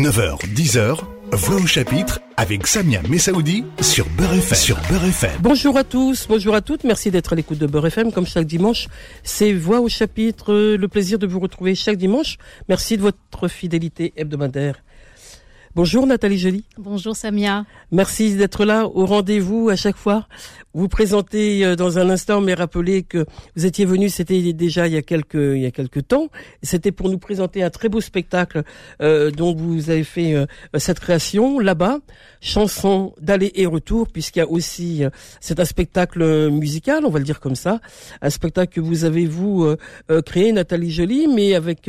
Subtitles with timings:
[0.00, 0.98] 9h, 10h,
[1.32, 4.56] Voix au chapitre avec Samia Messaoudi sur Beurre FM.
[4.56, 5.30] Sur Beurre FM.
[5.42, 6.84] Bonjour à tous, bonjour à toutes.
[6.84, 8.10] Merci d'être à l'écoute de Beurre FM.
[8.10, 8.88] Comme chaque dimanche,
[9.24, 10.54] c'est Voix au chapitre.
[10.54, 12.38] Le plaisir de vous retrouver chaque dimanche.
[12.70, 14.76] Merci de votre fidélité hebdomadaire.
[15.76, 16.64] Bonjour Nathalie Joly.
[16.78, 17.64] Bonjour Samia.
[17.92, 20.26] Merci d'être là au rendez-vous à chaque fois.
[20.74, 24.94] Vous présentez euh, dans un instant, mais rappelez que vous étiez venu, c'était déjà il
[24.94, 26.28] y a quelques il y a quelques temps.
[26.64, 28.64] C'était pour nous présenter un très beau spectacle
[29.00, 31.98] euh, dont vous avez fait euh, cette création là-bas,
[32.40, 37.20] chanson d'aller et retour, puisqu'il y a aussi euh, c'est un spectacle musical, on va
[37.20, 37.80] le dire comme ça,
[38.22, 39.76] un spectacle que vous avez vous
[40.26, 41.88] créé, Nathalie Joly, mais avec,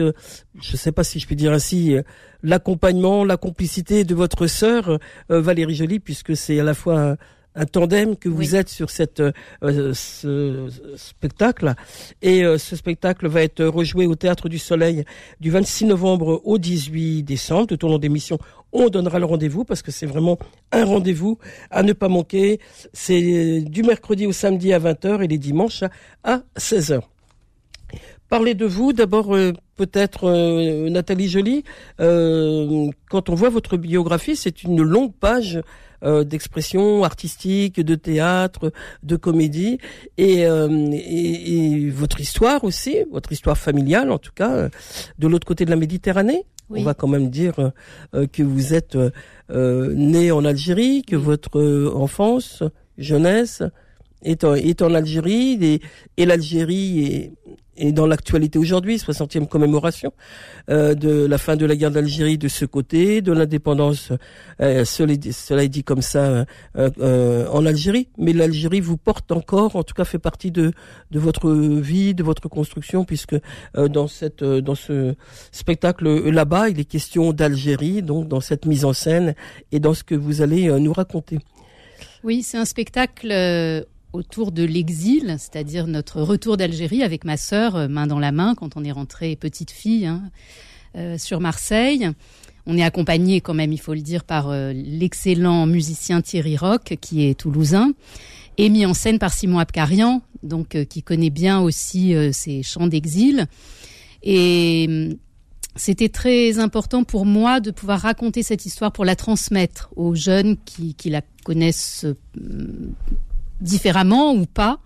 [0.59, 1.95] je ne sais pas si je puis dire ainsi
[2.43, 7.15] l'accompagnement, la complicité de votre sœur euh, Valérie Joly, puisque c'est à la fois
[7.55, 11.73] un, tandem que vous êtes sur cette euh, ce spectacle.
[12.21, 15.03] Et euh, ce spectacle va être rejoué au théâtre du Soleil
[15.41, 17.67] du 26 novembre au 18 décembre.
[17.67, 18.39] Tout au long d'émission
[18.73, 20.39] on donnera le rendez-vous parce que c'est vraiment
[20.71, 21.37] un rendez-vous
[21.71, 22.61] à ne pas manquer.
[22.93, 25.83] C'est du mercredi au samedi à 20h et les dimanches
[26.23, 27.01] à 16h
[28.32, 31.65] Parlez de vous, d'abord euh, peut-être euh, Nathalie Joly.
[31.99, 35.62] Euh, quand on voit votre biographie, c'est une longue page
[36.01, 38.71] d'expression artistique, de théâtre,
[39.04, 39.77] de comédie,
[40.18, 44.70] et, et, votre histoire aussi, votre histoire familiale en tout cas,
[45.20, 46.43] de l'autre côté de la Méditerranée.
[46.71, 47.71] On va quand même dire
[48.13, 48.98] que vous êtes
[49.51, 52.63] né en Algérie, que votre enfance,
[52.98, 53.62] jeunesse
[54.23, 55.82] est en, est en Algérie, et,
[56.18, 57.32] et l'Algérie est
[57.82, 60.13] et dans l'actualité aujourd'hui, 60e commémoration
[60.70, 64.12] euh, de la fin de la guerre d'Algérie de ce côté, de l'indépendance,
[64.62, 66.46] euh, cela, est dit comme ça,
[66.78, 68.07] euh, euh, en Algérie.
[68.19, 70.73] Mais l'Algérie vous porte encore, en tout cas fait partie de,
[71.09, 73.35] de votre vie, de votre construction, puisque
[73.75, 75.16] euh, dans, cette, dans ce
[75.51, 79.34] spectacle là-bas, il est question d'Algérie, donc dans cette mise en scène
[79.72, 81.40] et dans ce que vous allez nous raconter.
[82.23, 83.31] Oui, c'est un spectacle
[84.13, 88.55] autour de l'exil, c'est-à-dire notre retour d'Algérie avec ma sœur, euh, main dans la main,
[88.55, 90.23] quand on est rentré petite fille hein,
[90.95, 92.09] euh, sur Marseille.
[92.66, 96.95] On est accompagné quand même, il faut le dire, par euh, l'excellent musicien Thierry Roch,
[96.99, 97.91] qui est toulousain,
[98.57, 103.47] et mis en scène par Simon Abkarian, donc qui connaît bien aussi ces chants d'exil.
[104.23, 105.16] Et hum,
[105.75, 110.57] c'était très important pour moi de pouvoir raconter cette histoire pour la transmettre aux jeunes
[110.66, 112.05] qui, qui la connaissent
[113.61, 114.79] différemment ou pas,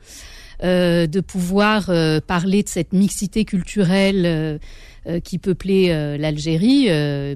[0.63, 6.89] euh, de pouvoir euh, parler de cette mixité culturelle euh, qui peuplait l'Algérie,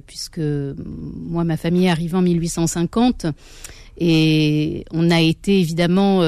[0.08, 3.28] puisque moi, ma famille est en 1850
[4.00, 6.24] et on a été évidemment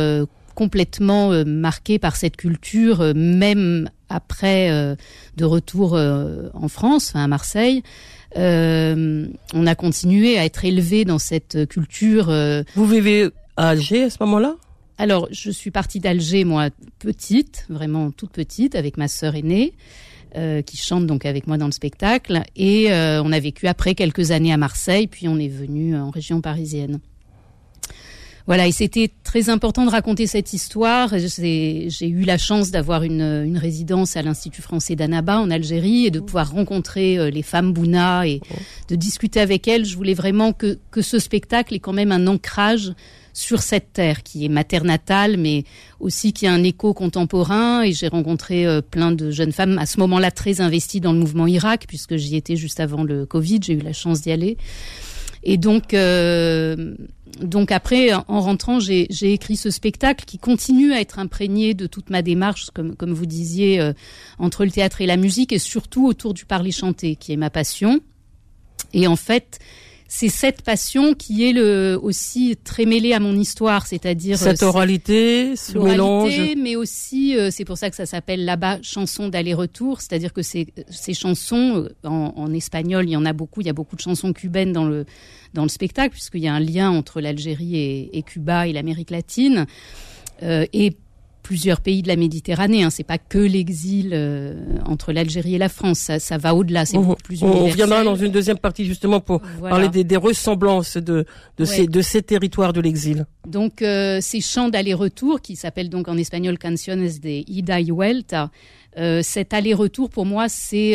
[0.53, 4.95] complètement marqué par cette culture, même après
[5.35, 7.81] de retour en France, à Marseille.
[8.35, 12.31] On a continué à être élevé dans cette culture.
[12.75, 14.57] Vous vivez à Alger à ce moment-là?
[14.97, 16.69] Alors, je suis partie d'Alger, moi,
[17.00, 19.74] petite, vraiment toute petite, avec ma sœur aînée,
[20.35, 22.44] euh, qui chante donc avec moi dans le spectacle.
[22.56, 26.09] Et euh, on a vécu après quelques années à Marseille, puis on est venu en
[26.09, 27.00] région parisienne.
[28.47, 31.13] Voilà, et c'était très important de raconter cette histoire.
[31.18, 36.19] J'ai eu la chance d'avoir une, résidence à l'Institut français d'Annaba en Algérie et de
[36.19, 38.41] pouvoir rencontrer euh, les femmes Bouna et
[38.88, 39.85] de discuter avec elles.
[39.85, 42.94] Je voulais vraiment que, que ce spectacle ait quand même un ancrage
[43.33, 45.63] sur cette terre qui est ma terre natale, mais
[45.99, 47.83] aussi qui a un écho contemporain.
[47.83, 51.19] Et j'ai rencontré euh, plein de jeunes femmes à ce moment-là très investies dans le
[51.19, 53.59] mouvement Irak, puisque j'y étais juste avant le Covid.
[53.63, 54.57] J'ai eu la chance d'y aller.
[55.43, 56.95] Et donc, euh,
[57.39, 62.09] donc après, en rentrant, j'ai écrit ce spectacle qui continue à être imprégné de toute
[62.09, 63.93] ma démarche, comme, comme vous disiez, euh,
[64.37, 67.49] entre le théâtre et la musique, et surtout autour du parler chanté, qui est ma
[67.49, 68.01] passion.
[68.93, 69.59] Et en fait,
[70.13, 74.66] c'est cette passion qui est le, aussi très mêlée à mon histoire, c'est-à-dire cette euh,
[74.66, 80.01] oralité, ce mélange, mais aussi euh, c'est pour ça que ça s'appelle là-bas chanson d'aller-retour,
[80.01, 83.67] c'est-à-dire que ces, ces chansons euh, en, en, espagnol, il y en a beaucoup, il
[83.67, 85.05] y a beaucoup de chansons cubaines dans le
[85.53, 89.11] dans le spectacle puisqu'il y a un lien entre l'Algérie et, et, Cuba et l'Amérique
[89.11, 89.66] latine.
[90.43, 90.97] Euh, et
[91.51, 92.81] plusieurs pays de la Méditerranée.
[92.81, 92.89] Hein.
[92.89, 94.53] C'est pas que l'exil euh,
[94.85, 95.99] entre l'Algérie et la France.
[95.99, 96.85] Ça, ça va au-delà.
[96.85, 100.95] C'est beaucoup plus On viendra dans une deuxième partie justement pour parler des, des, ressemblances
[100.95, 101.25] de
[101.57, 103.25] de, ces, de ces territoires de l'exil.
[103.45, 108.49] Donc euh, ces chants d'aller-retour qui s'appellent donc en espagnol canciones de ida y vuelta.
[108.97, 110.93] Euh, cet aller-retour pour moi c'est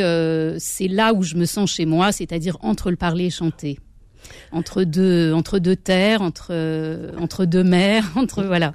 [0.58, 3.78] c'est là où je me sens chez moi, c'est-à-dire entre le parler et chanter
[4.52, 6.52] entre deux entre deux terres, entre
[7.18, 8.72] entre deux mers, entre voilà.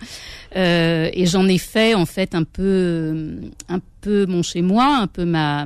[0.56, 3.39] Euh, et j'en ai fait en fait un peu
[3.69, 5.65] un peu mon chez moi, un peu ma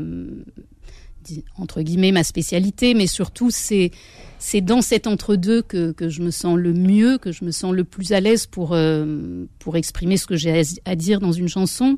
[1.58, 3.92] entre guillemets ma spécialité, mais surtout c'est
[4.38, 7.74] c'est dans cet entre-deux que, que, je me sens le mieux, que je me sens
[7.74, 11.48] le plus à l'aise pour, euh, pour exprimer ce que j'ai à, dire dans une
[11.48, 11.98] chanson.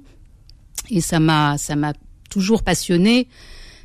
[0.89, 1.91] Et ça m'a, ça m'a
[2.29, 3.27] toujours passionné.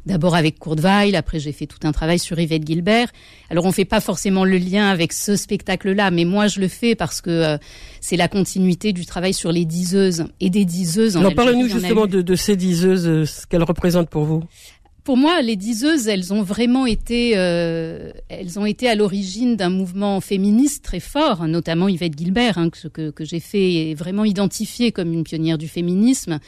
[0.05, 3.09] D'abord avec Kurt Weill, après j'ai fait tout un travail sur Yvette Gilbert.
[3.51, 6.97] Alors on fait pas forcément le lien avec ce spectacle-là, mais moi je le fais
[6.97, 7.59] parce que euh,
[8.01, 11.17] c'est la continuité du travail sur les diseuses et des diseuses.
[11.17, 14.43] Alors parlez-nous justement de, de, ces diseuses, euh, ce qu'elles représentent pour vous
[15.05, 19.69] pour moi, les diseuses, elles ont vraiment été, euh, elles ont été à l'origine d'un
[19.69, 25.13] mouvement féministe très fort, notamment Yvette Gilbert, hein, que, que j'ai fait vraiment identifier comme
[25.13, 26.39] une pionnière du féminisme,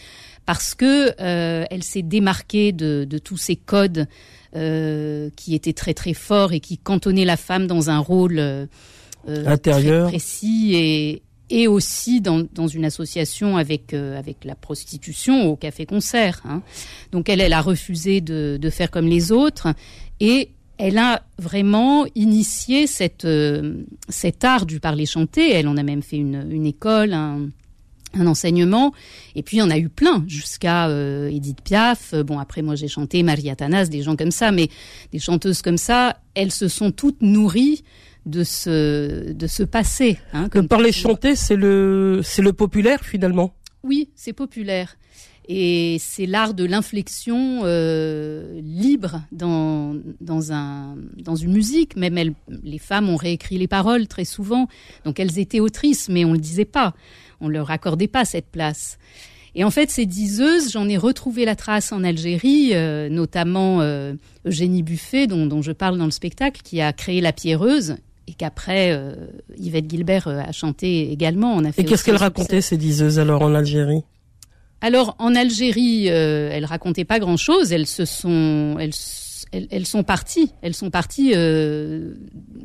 [0.46, 4.06] parce que euh, elle s'est démarquée de, de, tous ces codes
[4.54, 8.66] euh, qui étaient très très forts et qui cantonnaient la femme dans un rôle euh,
[9.28, 15.56] intérieur précis et, et aussi dans, dans une association avec euh, avec la prostitution au
[15.56, 16.42] café concert.
[16.44, 16.62] Hein.
[17.12, 19.68] Donc elle elle a refusé de, de faire comme les autres
[20.20, 25.52] et elle a vraiment initié cette euh, cet art du parler chanté.
[25.52, 27.48] Elle en a même fait une, une école, un,
[28.16, 28.92] un enseignement.
[29.34, 32.14] Et puis, il y en a eu plein, jusqu'à euh, Edith Piaf.
[32.14, 34.68] Bon, après, moi, j'ai chanté Maria Tanas, des gens comme ça, mais
[35.12, 37.84] des chanteuses comme ça, elles se sont toutes nourries
[38.26, 40.18] de ce de ce passé.
[40.32, 43.54] Hein, comme parler chanter, c'est le c'est le populaire finalement.
[43.82, 44.96] Oui, c'est populaire.
[45.46, 51.96] Et c'est l'art de l'inflexion euh, libre dans, dans, un, dans une musique.
[51.96, 52.32] Même elles,
[52.62, 54.68] les femmes ont réécrit les paroles très souvent.
[55.04, 56.94] Donc elles étaient autrices, mais on ne le disait pas.
[57.44, 58.98] On leur accordait pas cette place.
[59.54, 64.14] Et en fait, ces diseuses, j'en ai retrouvé la trace en Algérie, euh, notamment euh,
[64.46, 67.96] Eugénie Buffet, dont, dont, je parle dans le spectacle, qui a créé La Pierreuse,
[68.26, 69.14] et qu'après euh,
[69.56, 71.54] Yvette Gilbert a chanté également.
[71.54, 74.02] On a fait et qu'est-ce qu'elle racontait ces diseuses alors en Algérie?
[74.80, 77.72] Alors en Algérie, elles racontaient pas grand-chose.
[77.72, 78.92] Elles se sont, elles,
[79.70, 80.52] elles, sont parties.
[80.62, 82.14] Elles sont parties euh,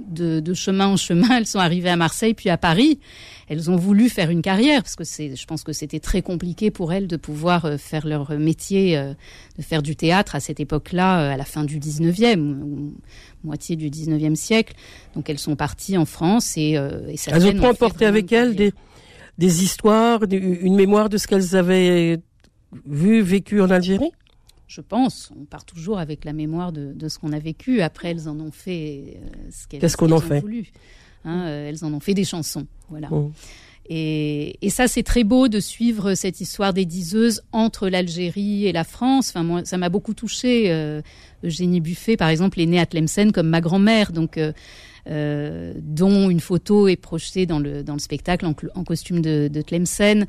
[0.08, 1.38] de, de, chemin en chemin.
[1.38, 3.00] Elles sont arrivées à Marseille puis à Paris
[3.50, 6.70] elles ont voulu faire une carrière parce que c'est, je pense que c'était très compliqué
[6.70, 9.14] pour elles de pouvoir euh, faire leur métier, euh,
[9.58, 12.92] de faire du théâtre à cette époque-là, euh, à la fin du 19e,
[13.44, 14.76] moitié du 19e siècle.
[15.16, 18.72] Donc elles sont parties en France et, et elles ont emporté avec elles des,
[19.40, 22.20] des histoires, une mémoire de ce qu'elles avaient
[22.86, 24.12] vu, vécu en Algérie?
[24.69, 25.31] Je pense.
[25.38, 27.81] On part toujours avec la mémoire de, de ce qu'on a vécu.
[27.81, 29.19] Après, elles en ont fait
[29.50, 30.71] ce qu'elles, Qu'est-ce qu'on en fait voulu.
[31.25, 32.68] Hein, euh, elles en ont fait des chansons.
[32.89, 33.10] Voilà.
[33.92, 38.71] Et, et, ça, c'est très beau de suivre cette histoire des diseuses entre l'Algérie et
[38.71, 39.30] la France.
[39.30, 40.71] Enfin, moi, ça m'a beaucoup touché.
[40.71, 41.01] Euh,
[41.44, 44.54] Eugénie Buffet, par exemple, est née à Tlemcen comme ma grand-mère, donc euh,
[45.07, 49.50] euh, dont une photo est projetée dans le dans le spectacle en, en costume de,
[49.51, 50.27] de Tlemcen.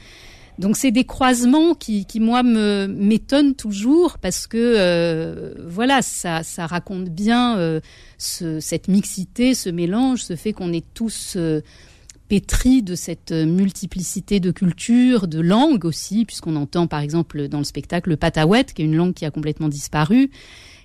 [0.60, 6.42] Donc c'est des croisements qui, qui moi me m'étonnent toujours parce que euh, voilà ça,
[6.42, 7.80] ça raconte bien euh,
[8.18, 11.62] ce, cette mixité, ce mélange, ce fait qu'on est tous euh,
[12.28, 17.64] pétris de cette multiplicité de cultures, de langues aussi, puisqu'on entend par exemple dans le
[17.64, 20.30] spectacle le patawet, qui est une langue qui a complètement disparu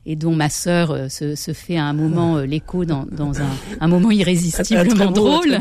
[0.05, 3.41] et dont ma sœur euh, se, se, fait à un moment euh, l'écho dans, dans
[3.41, 3.49] un,
[3.79, 5.57] un, moment irrésistiblement drôle.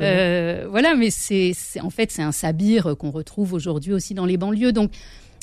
[0.00, 1.52] Euh, voilà, mais c'est
[1.82, 4.72] en fait c'est un sabir qu'on retrouve aujourd'hui aussi dans les banlieues.
[4.72, 4.92] Donc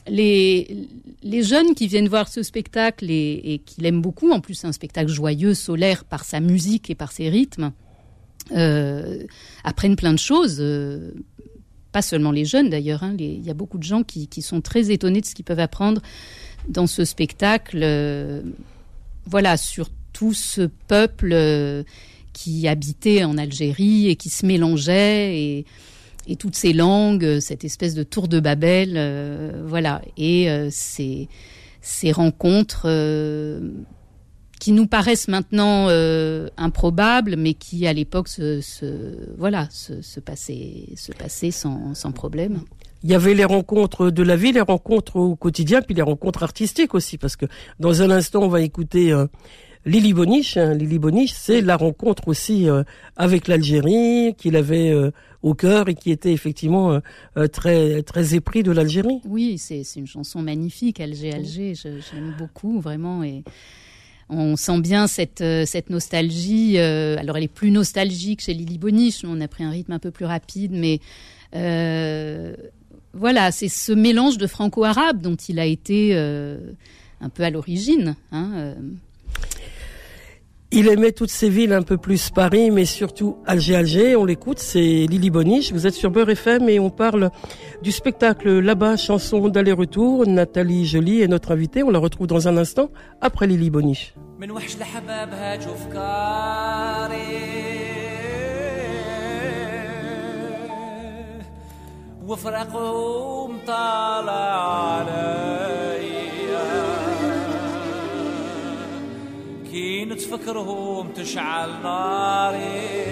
[0.07, 0.88] les,
[1.23, 4.67] les jeunes qui viennent voir ce spectacle et, et qui l'aiment beaucoup, en plus c'est
[4.67, 7.71] un spectacle joyeux, solaire par sa musique et par ses rythmes,
[8.51, 9.23] euh,
[9.63, 10.57] apprennent plein de choses.
[10.59, 11.11] Euh,
[11.92, 14.61] pas seulement les jeunes d'ailleurs, hein, il y a beaucoup de gens qui, qui sont
[14.61, 16.01] très étonnés de ce qu'ils peuvent apprendre
[16.68, 18.42] dans ce spectacle, euh,
[19.25, 21.83] voilà, sur tout ce peuple euh,
[22.33, 25.66] qui habitait en Algérie et qui se mélangeait et,
[26.37, 31.28] toutes ces langues, cette espèce de tour de Babel, euh, voilà, et euh, ces,
[31.81, 33.71] ces rencontres euh,
[34.59, 38.61] qui nous paraissent maintenant euh, improbables, mais qui à l'époque se,
[39.37, 42.61] voilà, se, passaient, se sans, sans problème
[43.03, 46.44] il y avait les rencontres de la vie, les rencontres au quotidien, puis les rencontres
[46.44, 47.45] artistiques aussi, parce que
[47.79, 49.27] dans un instant, on va écouter euh,
[49.85, 50.57] Lily Boniche.
[50.57, 50.73] Hein.
[50.73, 52.83] Lily Boniche, c'est la rencontre aussi euh,
[53.15, 56.99] avec l'Algérie, qu'il avait euh, au cœur et qui était effectivement
[57.37, 59.21] euh, très très épris de l'Algérie.
[59.25, 63.44] Oui, c'est une chanson magnifique, Alger, Alger, j'aime beaucoup, vraiment, et
[64.27, 66.77] on sent bien cette, cette nostalgie.
[66.77, 70.11] alors, elle est plus nostalgique chez Lily Boniche, on a pris un rythme un peu
[70.11, 70.99] plus rapide, mais...
[71.56, 72.56] Euh,
[73.13, 76.57] voilà, c'est ce mélange de franco-arabe dont il a été euh,
[77.21, 78.16] un peu à l'origine.
[78.31, 78.75] Hein, euh.
[80.71, 84.16] Il aimait toutes ces villes, un peu plus Paris, mais surtout Alger-Alger.
[84.16, 85.71] On l'écoute, c'est Lily Boniche.
[85.71, 87.31] Vous êtes sur Beurre FM et on parle
[87.81, 90.28] du spectacle là-bas, chanson d'aller-retour.
[90.28, 91.81] Nathalie Jolie est notre invitée.
[91.81, 94.13] On la retrouve dans un instant après Lily Boniche.
[109.71, 113.09] كي نتفكرهم تشعل ناري.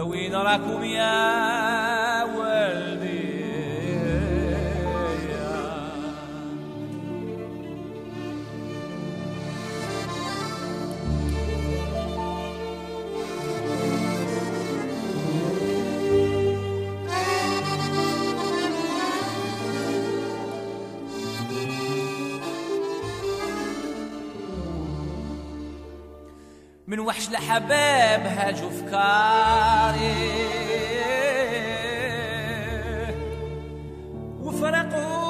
[0.00, 2.49] وين راكم يا ولدي
[26.90, 30.40] من وحش لحباب هاجوا فكاري
[34.40, 35.20] وفرقوا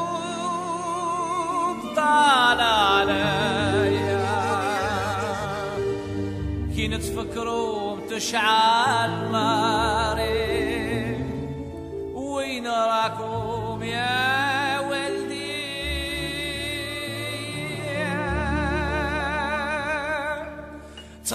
[1.96, 4.20] طال عليا.
[6.76, 10.09] كي نتفكروا تشعل ناري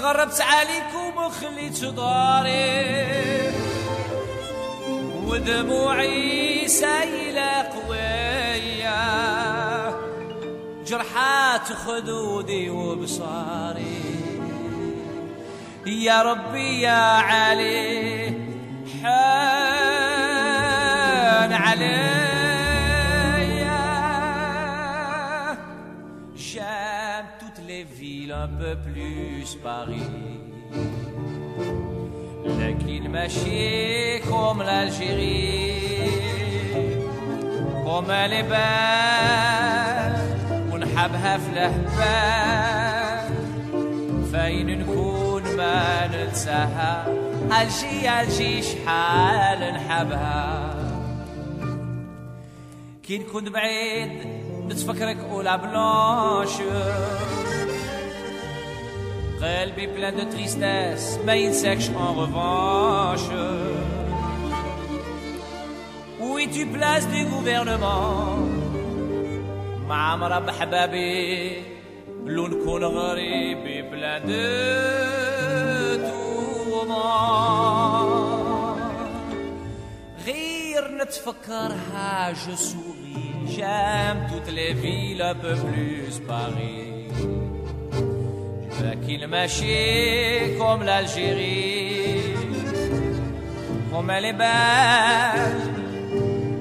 [0.05, 3.51] تغربت عليكم وخليت داري
[5.27, 9.01] ودموعي سايلة قوية.
[10.87, 14.01] جرحات خدودي وبصاري.
[15.85, 18.04] يا ربي يا علي.
[32.45, 34.19] لكن ماشي
[37.85, 40.15] comme elle est belle
[40.73, 43.33] ونحبها في الهبال
[44.31, 47.07] فين نكون ما ننساها
[47.61, 50.75] الجي الجي شحال نحبها
[53.03, 54.11] كي نكون بعيد
[54.67, 55.17] نتفكرك
[59.34, 63.30] أولا بلانش قلبي بلان دو تريستيس ما ينساكش en revanche
[66.20, 68.60] Oui tu places du gouvernement
[69.88, 71.62] مع مرب حبابي
[72.24, 77.30] لو نكون غريبي بلان دو توما
[80.26, 86.93] غير نتفكرها je souris j'aime toutes les villes un peu plus Paris
[88.80, 92.34] لكن ماشي comme l'Algérie
[93.92, 95.70] comme elle est belle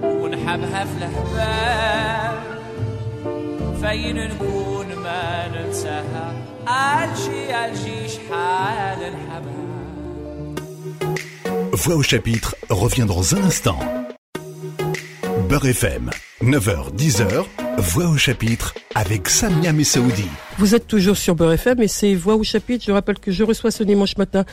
[0.04, 2.40] ونحبها في الهبال
[3.82, 6.34] فين نكون ما ننساها
[7.04, 9.70] الجي الجي شحال نحبها
[11.74, 13.80] Voix au chapitre revient dans un instant.
[15.48, 16.10] Beurre FM,
[16.44, 17.46] 9h, 10h,
[17.78, 20.27] Voix au chapitre avec Samia Messaoudi.
[20.57, 22.85] Vous êtes toujours sur Beurre FM et c'est Voix au chapitre.
[22.87, 24.45] Je rappelle que je reçois ce dimanche matin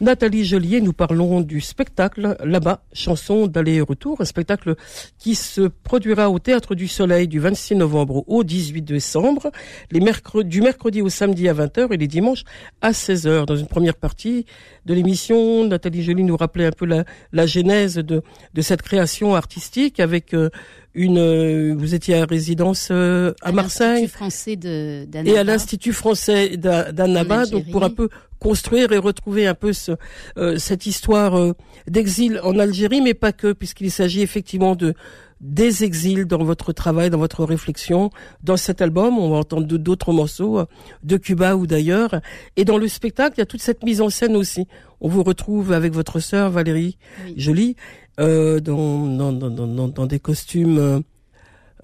[0.00, 0.80] Nathalie Joliet.
[0.80, 4.74] Nous parlons du spectacle là-bas, chanson d'aller et retour, un spectacle
[5.18, 9.52] qui se produira au Théâtre du Soleil du 26 novembre au 18 décembre,
[9.92, 10.00] les
[10.44, 12.42] du mercredi au samedi à 20h et les dimanches
[12.80, 13.46] à 16h.
[13.46, 14.44] Dans une première partie
[14.86, 18.22] de l'émission, Nathalie Jolie nous rappelait un peu la, la genèse de,
[18.54, 20.50] de cette création artistique avec euh,
[20.94, 26.56] une, euh, vous étiez à résidence euh, à, Marseille français de et à l'Institut français
[26.56, 29.92] d'Annaba, donc pour un peu construire et retrouver un peu ce,
[30.36, 31.52] euh, cette histoire euh,
[31.88, 34.94] d'exil en Algérie, mais pas que, puisqu'il s'agit effectivement de
[35.40, 38.10] des exils dans votre travail, dans votre réflexion.
[38.42, 40.66] Dans cet album, on va entendre d'autres morceaux euh,
[41.02, 42.20] de Cuba ou d'ailleurs.
[42.56, 44.66] Et dans le spectacle, il y a toute cette mise en scène aussi.
[45.00, 47.34] On vous retrouve avec votre sœur Valérie Oui.
[47.36, 47.76] Jolie
[48.20, 51.02] euh, dans, dans, dans, dans, dans des costumes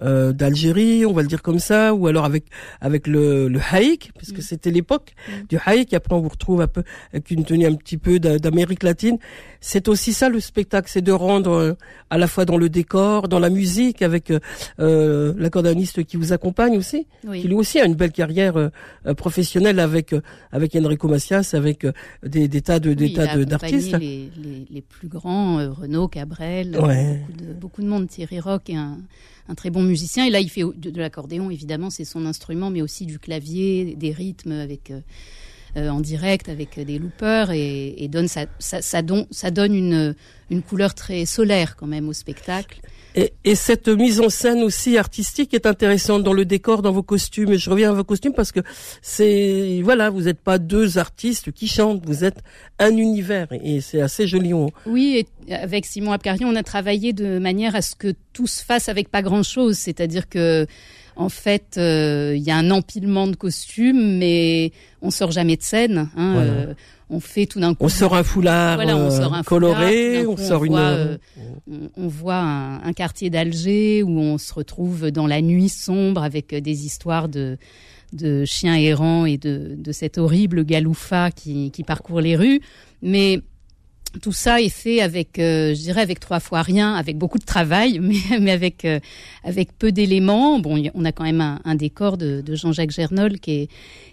[0.02, 2.44] euh, d'Algérie, on va le dire comme ça, ou alors avec
[2.80, 4.42] avec le, le haïk, puisque Mm.
[4.42, 5.46] c'était l'époque Mm.
[5.48, 5.94] du haïk.
[5.94, 9.18] Après, on vous retrouve un peu avec une tenue un petit peu d'a- d'Amérique latine.
[9.60, 11.72] C'est aussi ça le spectacle, c'est de rendre euh,
[12.08, 14.40] à la fois dans le décor, dans la musique, avec euh,
[14.78, 17.42] euh, l'accordéoniste qui vous accompagne aussi, Oui.
[17.42, 18.70] qui lui aussi a une belle carrière euh,
[19.16, 20.20] professionnelle avec euh,
[20.52, 21.92] avec Enrico Macias, avec euh,
[22.22, 23.98] des, des tas de des Oui, tas d'artistes.
[23.98, 27.20] Les, les, les plus grands, Renaud, Cabrel, Ouais.
[27.26, 28.98] beaucoup, de, beaucoup de monde, Thierry Rock est un,
[29.50, 30.24] un très bon musicien.
[30.26, 34.12] Et là, il fait de, l'accordéon, évidemment, c'est son instrument, mais aussi du clavier, des
[34.12, 34.92] rythmes avec.
[35.76, 40.14] en direct avec des loopers et, donne ça, ça, donne
[40.50, 42.80] une couleur très solaire quand même au spectacle.
[43.14, 47.02] Et, et, cette mise en scène aussi artistique est intéressante dans le décor, dans vos
[47.02, 47.52] costumes.
[47.52, 48.60] Et je reviens à vos costumes parce que
[49.02, 52.38] c'est voilà, vous n'êtes pas deux artistes qui chantent, vous êtes
[52.78, 54.52] un univers et c'est assez joli.
[54.86, 58.64] Oui, et avec Simon Abkarian, on a travaillé de manière à ce que tout se
[58.64, 60.66] fasse avec pas grand chose, c'est-à-dire que
[61.16, 65.62] en fait, euh, il y a un empilement de costumes, mais on sort jamais de
[65.62, 66.08] scène.
[66.16, 66.74] Hein, euh,
[67.10, 67.84] on fait tout d'un coup.
[67.84, 70.76] On sort un foulard euh, coloré, on sort une.
[70.76, 71.18] Euh,
[71.96, 76.86] on, voit un, quartier d'Alger où on se retrouve dans la nuit sombre avec des
[76.86, 77.58] histoires de
[78.12, 82.60] de chiens errants et de, de cet horrible galoufa qui, qui parcourt les rues.
[83.02, 83.40] Mais
[84.18, 87.44] tout ça est fait avec, euh, je dirais, avec trois fois rien, avec beaucoup de
[87.44, 88.00] travail,
[88.40, 88.98] mais, avec euh,
[89.44, 90.58] avec peu d'éléments.
[90.58, 93.68] Bon, on a quand même un, décor de, Jean-Jacques Gernol qui est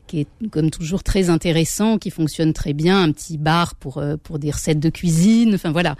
[0.06, 4.16] qui est comme toujours très intéressant, qui fonctionne très bien, un petit bar pour euh,
[4.22, 5.56] pour des recettes de cuisine.
[5.56, 5.96] Enfin voilà.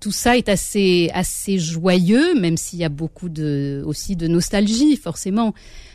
[0.00, 4.96] tout ça est assez assez joyeux, même s'il y a beaucoup de aussi de nostalgie
[4.96, 5.54] forcément.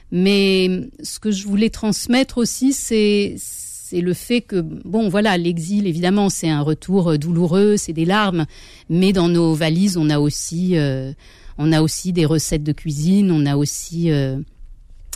[0.10, 0.70] Mais
[1.04, 3.36] ce que je voulais transmettre aussi, c'est
[3.90, 8.04] c'est le fait que, bon, voilà, l'exil, évidemment, c'est un retour euh, douloureux, c'est des
[8.04, 8.46] larmes,
[8.90, 11.14] mais dans nos valises, on a aussi, euh,
[11.58, 14.40] on a aussi des recettes de cuisine, on a aussi euh,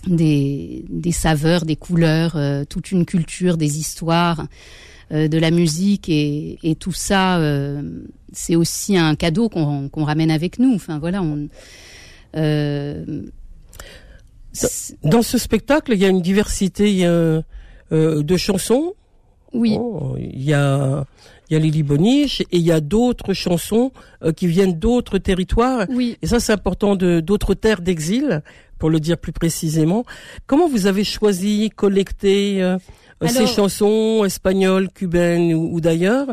[0.07, 4.47] des, saveurs, des couleurs, toute une culture, des histoires,
[5.11, 7.39] de la musique, et, et tout ça,
[8.31, 10.73] c'est aussi un cadeau qu'on ramène avec nous.
[10.73, 11.49] Enfin, voilà, on.
[15.03, 16.89] dans ce spectacle, il y a une diversité.
[16.89, 17.43] Il y a
[17.91, 18.93] euh, de chansons.
[19.53, 19.75] Oui.
[19.77, 21.05] Oh, il y a
[21.49, 23.91] il y a Lily Boniche et il y a d'autres chansons
[24.23, 25.85] euh, qui viennent d'autres territoires.
[25.89, 26.17] Oui.
[26.21, 28.41] Et ça, c'est important de d'autres terres d'exil,
[28.79, 30.05] pour le dire plus précisément.
[30.47, 32.77] Comment vous avez choisi, collecté euh,
[33.27, 36.29] ces chansons espagnoles, cubaines ou, d'ailleurs,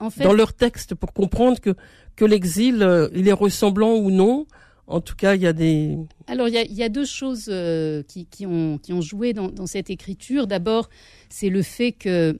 [0.00, 0.24] en fait...
[0.24, 1.74] dans leur texte, pour comprendre que
[2.16, 4.46] que l'exil, il est ressemblant ou non
[4.86, 5.96] en tout cas, il y a des...
[6.26, 10.46] Alors, il y a, deux choses euh, qui, ont, joué dans, cette écriture.
[10.46, 10.90] D'abord,
[11.30, 12.38] c'est le fait que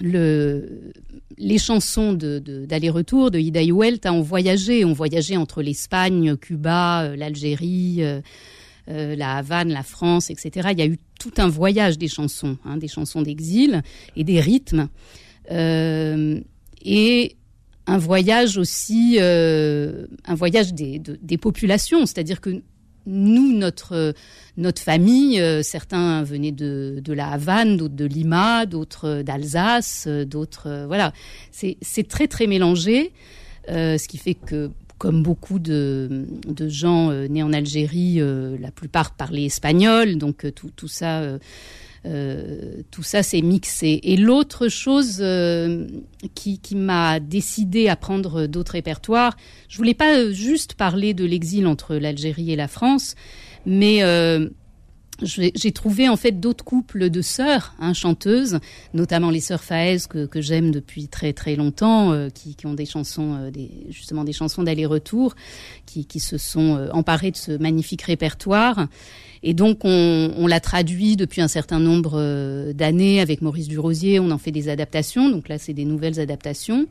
[0.00, 0.92] le,
[1.38, 8.02] les chansons d'aller-retour de, de Ida ont voyagé, ont voyagé entre l'Espagne, Cuba, euh, l'Algérie,
[8.02, 8.20] euh,
[8.86, 10.68] la Havane, la France, etc.
[10.72, 13.82] Il y a eu tout un voyage des chansons, hein, des chansons d'exil
[14.14, 14.88] et des rythmes.
[15.50, 17.36] et
[17.86, 22.62] un voyage aussi, euh, un voyage des, des populations, c'est-à-dire que
[23.04, 24.14] nous, notre,
[24.56, 30.84] notre famille, euh, certains venaient de, de la Havane, d'autres de Lima, d'autres d'Alsace, d'autres,
[30.86, 31.12] voilà.
[31.50, 33.12] C'est très très mélangé,
[33.70, 38.20] euh, ce qui fait que comme beaucoup de, de gens nés en Algérie,
[38.60, 41.22] la plupart parlaient espagnol, donc tout, tout ça
[42.04, 44.00] euh, tout ça s'est mixé.
[44.02, 45.86] Et l'autre chose euh,
[46.34, 49.36] qui, m'a décidé à prendre d'autres répertoires,
[49.68, 53.14] je voulais pas juste parler de l'exil entre l'Algérie et la France,
[53.66, 54.48] mais euh,
[55.22, 58.58] j'ai trouvé en fait d'autres couples de sœurs hein, chanteuses,
[58.94, 63.70] notamment les sœurs Faez que, j'aime depuis très très longtemps, qui, ont des chansons, des,
[63.90, 65.34] justement des chansons d'aller-retour,
[65.86, 68.86] qui, qui, se sont emparées de ce magnifique répertoire.
[69.42, 74.20] Et donc, on, l'a traduit depuis un certain nombre euh, d'années avec Maurice Durosier.
[74.20, 75.30] On en fait des adaptations.
[75.30, 76.86] Donc là, c'est des nouvelles adaptations.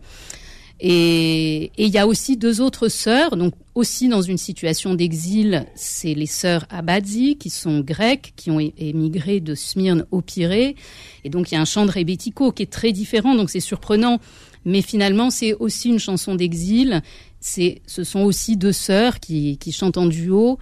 [0.84, 6.16] Et il y a aussi deux autres sœurs, donc aussi dans une situation d'exil, c'est
[6.16, 10.76] les sœurs Abadzi, qui sont grecques, qui ont émigré de Smyrne au Pirée.
[11.24, 13.60] Et donc il y a un chant de Rebetiko qui est très différent, donc c'est
[13.60, 14.20] surprenant.
[14.66, 17.02] Mais finalement, c'est aussi une chanson d'exil
[17.42, 20.60] c'est, ce sont aussi deux sœurs qui, qui, chantent en duo.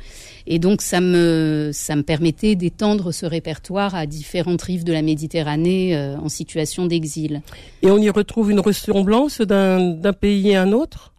[0.47, 5.01] Et donc, ça me, ça me permettait d'étendre ce répertoire à différentes rives de la
[5.01, 7.41] Méditerranée euh, en situation d'exil.
[7.83, 11.13] Et on y retrouve une ressemblance d'un, d'un pays à un autre?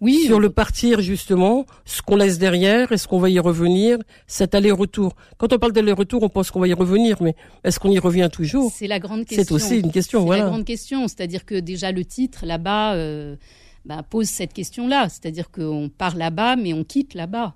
[0.00, 4.54] Oui, sur le partir justement, ce qu'on laisse derrière, est-ce qu'on va y revenir, cet
[4.54, 5.14] aller-retour.
[5.38, 8.28] Quand on parle d'aller-retour, on pense qu'on va y revenir, mais est-ce qu'on y revient
[8.30, 8.70] toujours?
[8.74, 9.44] C'est la grande question.
[9.44, 10.44] C'est aussi une question, c'est voilà.
[10.44, 12.94] la grande question, c'est-à-dire que déjà le titre là-bas.
[12.96, 13.36] Euh,
[13.84, 15.08] bah, pose cette question-là.
[15.08, 17.54] C'est-à-dire qu'on part là-bas, mais on quitte là-bas.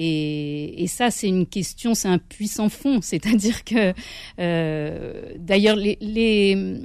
[0.00, 3.00] Et, ça, c'est une question, c'est un puissant fond.
[3.02, 3.92] C'est-à-dire que,
[4.38, 6.78] euh, d'ailleurs, les, euh,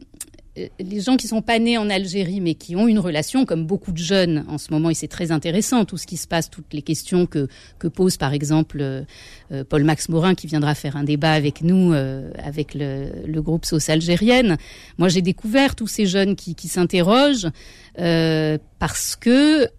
[0.55, 3.91] les gens qui sont pas nés en Algérie, mais qui ont une relation, comme beaucoup
[3.91, 6.73] de jeunes en ce moment, et c'est très intéressant tout ce qui se passe, toutes
[6.73, 7.47] les questions que,
[7.79, 9.01] que pose par exemple euh,
[9.51, 11.93] euh, Paul Max Morin, qui viendra faire un débat avec nous,
[12.37, 14.57] avec le, le, groupe Sauce Algérienne.
[14.97, 17.49] Moi, j'ai découvert tous ces jeunes qui, qui s'interrogent
[17.95, 19.69] parce que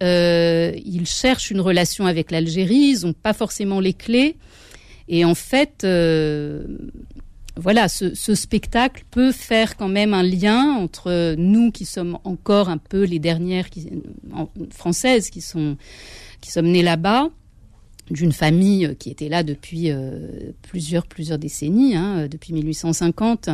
[0.77, 4.37] ils cherchent une relation avec l'Algérie, ils n'ont pas forcément les clés.
[5.07, 5.85] Et en fait,
[7.57, 12.77] voilà, ce, spectacle peut faire quand même un lien entre nous qui sommes encore un
[12.77, 13.89] peu les dernières qui,
[14.71, 15.77] françaises qui sont
[16.41, 17.29] qui sommes nées là-bas
[18.11, 23.49] d'une famille qui était là depuis euh, plusieurs plusieurs décennies, hein, depuis 1850.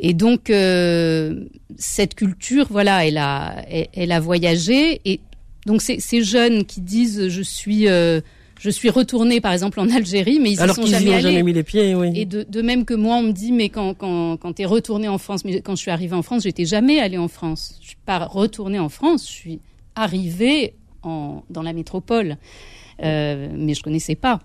[0.00, 1.44] Et donc euh,
[1.76, 5.20] cette culture, voilà, elle a elle, a voyagé et
[5.66, 8.20] donc ces jeunes qui disent je suis euh,
[8.62, 11.22] je suis retournée, par exemple, en Algérie, mais ils Alors sont jamais allés.
[11.22, 12.12] jamais mis les pieds, oui.
[12.14, 14.64] Et de, de, même que moi, on me dit, mais quand, quand, quand tu es
[14.64, 17.78] retournée en France, mais quand je suis arrivée en France, j'étais jamais allée en France.
[17.82, 19.60] Je suis pas retournée en France, je suis
[19.96, 22.36] arrivée en, dans la métropole.
[23.02, 24.40] Euh, mais je connaissais pas.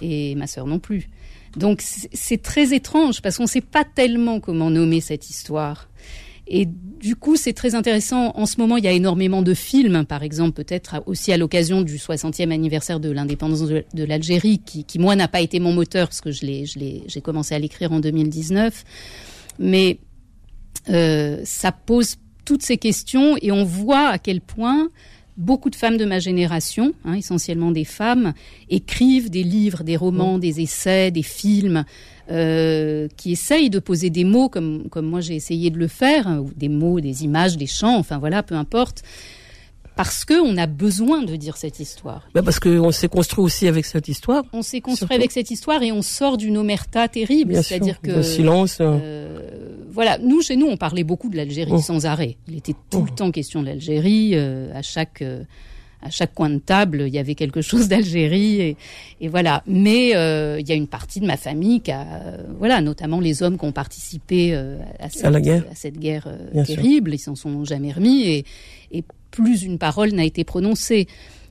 [0.00, 1.08] Et ma sœur non plus.
[1.56, 5.88] Donc c'est très étrange parce qu'on ne sait pas tellement comment nommer cette histoire.
[6.48, 8.32] Et du coup, c'est très intéressant.
[8.34, 11.82] En ce moment, il y a énormément de films, par exemple, peut-être aussi à l'occasion
[11.82, 16.08] du 60e anniversaire de l'indépendance de, l'Algérie, qui, qui, moi, n'a pas été mon moteur,
[16.08, 16.64] parce que je l'ai,
[17.06, 18.84] j'ai commencé à l'écrire en 2019.
[19.58, 19.98] Mais
[20.88, 24.88] euh, ça pose toutes ces questions et on voit à quel point
[25.38, 28.34] beaucoup de femmes de ma génération, hein, essentiellement des femmes,
[28.68, 31.84] écrivent des livres, des romans, des essais, des films
[32.30, 36.26] euh, qui essayent de poser des mots comme, comme moi j'ai essayé de le faire,
[36.26, 39.02] hein, ou des mots, des images, des chants, enfin voilà, peu importe.
[39.98, 42.28] Parce qu'on a besoin de dire cette histoire.
[42.32, 44.44] Bah parce qu'on s'est construit aussi avec cette histoire.
[44.52, 47.60] On s'est construit avec cette histoire et on sort d'une omerta terrible.
[47.64, 48.12] C'est-à-dire que.
[48.12, 48.78] Le silence.
[48.80, 49.40] Euh,
[49.90, 51.80] voilà, nous, chez nous, on parlait beaucoup de l'Algérie oh.
[51.80, 52.36] sans arrêt.
[52.46, 53.14] Il était tout le oh.
[53.16, 54.36] temps question de l'Algérie.
[54.36, 55.20] Euh, à chaque.
[55.20, 55.42] Euh,
[56.00, 58.76] à chaque coin de table, il y avait quelque chose d'Algérie et,
[59.20, 59.62] et, voilà.
[59.66, 63.20] Mais euh, il y a une partie de ma famille qui a, euh, voilà, notamment
[63.20, 65.64] les hommes qui ont participé euh, à, cette, à, guerre.
[65.70, 66.28] à cette guerre
[66.64, 68.44] terrible, ils s'en sont jamais remis et,
[68.92, 69.04] et
[69.42, 71.06] plus une parole n'a été prononcée.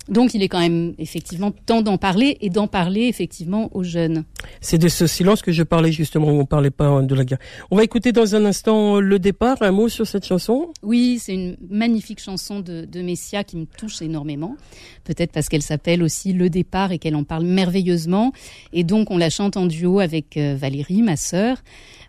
[0.10, 4.24] Donc il est quand même effectivement temps d'en parler et d'en parler effectivement aux jeunes.
[4.62, 7.40] C'est de ce silence que je parlais justement, on ne parlait pas de la guerre.
[7.72, 10.68] On va écouter dans un instant le départ, un mot sur cette chanson?
[10.84, 14.56] Oui, c'est une magnifique chanson de, de Messia qui me touche énormément,
[15.04, 18.32] peut-être parce qu'elle s'appelle aussi Le départ et qu'elle en parle merveilleusement.
[18.74, 21.58] Et donc on la chante en duo avec euh, Valérie, ma sœur.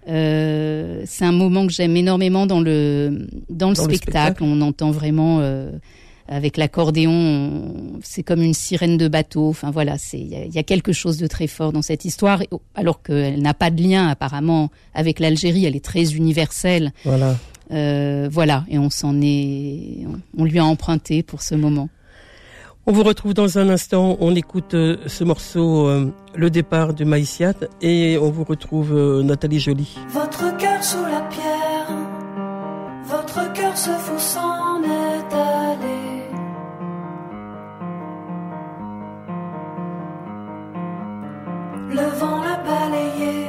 [0.09, 4.43] Euh, c'est un moment que j'aime énormément dans le dans le, spectacle.
[4.43, 5.71] On entend vraiment euh,
[6.29, 9.49] avec l'accordéon, c'est comme une sirène de bateau.
[9.49, 12.43] Enfin voilà, c'est il y, a quelque chose de très fort dans cette histoire,
[12.75, 15.65] alors qu'elle n'a pas de lien apparemment avec l'Algérie.
[15.65, 16.93] Elle est très universelle.
[17.05, 17.37] Voilà.
[17.71, 21.89] Euh, voilà, et on s'en est, on lui a emprunté pour ce moment.
[22.91, 24.17] On vous retrouve dans un instant.
[24.19, 29.23] On écoute euh, ce morceau, euh, le départ de Maïsiat, et on vous retrouve euh,
[29.23, 29.99] Nathalie Joly.
[30.09, 31.87] Votre cœur sous la pierre,
[33.05, 34.18] votre cœur se fout
[41.99, 43.47] Le vent l'a balayé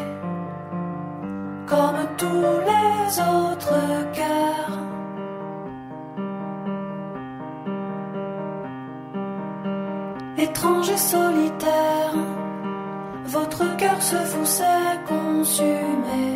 [1.67, 3.79] comme tous les autres
[4.17, 4.77] cœurs.
[10.38, 12.15] Étrange et solitaire,
[13.25, 16.27] votre cœur se fonçait consumé.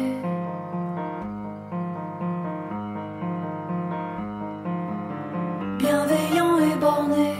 [5.79, 7.33] Bienveillant et borné,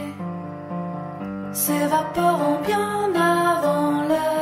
[1.52, 4.33] s'évaporant bien avant l'heure.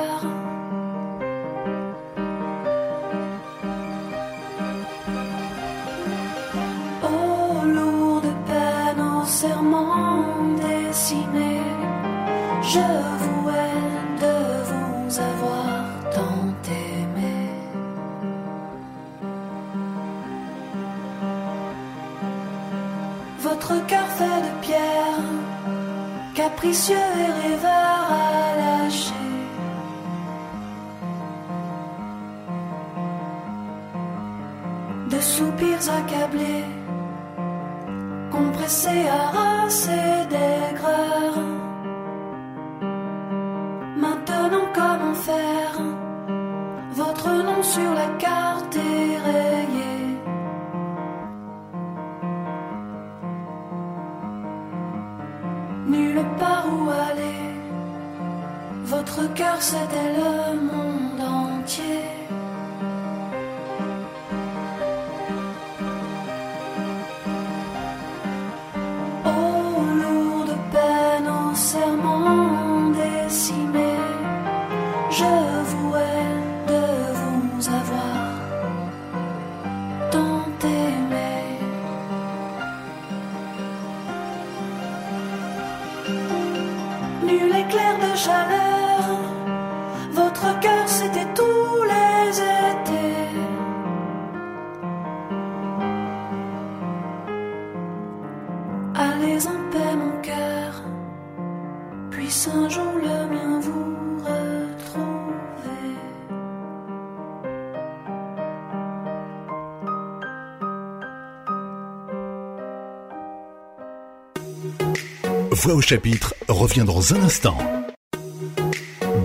[115.63, 117.57] Voix au chapitre revient dans un instant.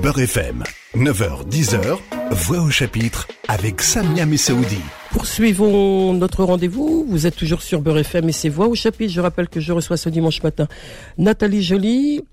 [0.03, 0.63] Beurre FM,
[0.95, 1.97] 9h, 10h,
[2.29, 4.77] Voix au chapitre avec Samia Messaoudi.
[5.09, 7.07] Poursuivons notre rendez-vous.
[7.09, 9.11] Vous êtes toujours sur Beurre FM et c'est Voix au chapitre.
[9.11, 10.67] Je rappelle que je reçois ce dimanche matin
[11.17, 12.23] Nathalie Joly,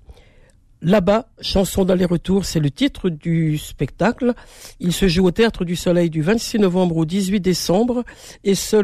[0.81, 4.33] Là-bas, chanson d'aller-retour, c'est le titre du spectacle.
[4.79, 8.03] Il se joue au Théâtre du Soleil du 26 novembre au 18 décembre
[8.43, 8.75] et ce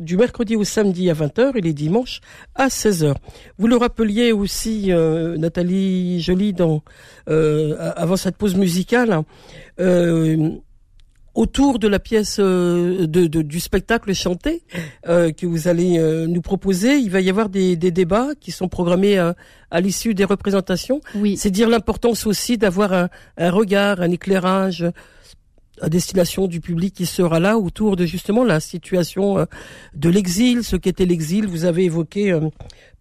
[0.00, 2.20] du mercredi au samedi à 20h et les dimanches
[2.54, 3.14] à 16h.
[3.58, 6.82] Vous le rappeliez aussi, euh, Nathalie Jolie, dans,
[7.28, 9.22] euh, avant cette pause musicale.
[9.80, 10.50] Euh,
[11.34, 14.62] autour de la pièce euh, de, du spectacle chanté
[15.08, 18.68] euh, que vous allez euh, nous proposer, il va y avoir des, débats qui sont
[18.68, 21.00] programmés à l'issue des représentations.
[21.14, 21.36] Oui.
[21.36, 24.86] C'est dire l'importance aussi d'avoir un, regard, un éclairage
[25.80, 29.46] à destination du public qui sera là autour de justement la situation
[29.94, 31.46] de l'exil, ce qu'était l'exil.
[31.46, 32.38] Vous avez évoqué